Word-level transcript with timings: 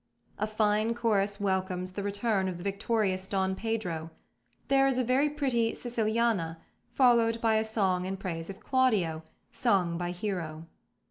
A 0.39 0.47
fine 0.47 0.95
chorus 0.95 1.39
welcomes 1.39 1.91
the 1.91 2.01
return 2.01 2.47
of 2.47 2.57
the 2.57 2.63
victorious 2.63 3.27
Don 3.27 3.53
Pedro. 3.55 4.09
There 4.67 4.87
is 4.87 4.97
a 4.97 5.03
very 5.03 5.29
pretty 5.29 5.75
"Siciliana," 5.75 6.57
followed 6.91 7.39
by 7.39 7.57
a 7.57 7.63
song 7.63 8.05
in 8.05 8.17
praise 8.17 8.49
of 8.49 8.59
Claudio, 8.61 9.21
sung 9.51 9.99
by 9.99 10.09
Hero. 10.09 10.65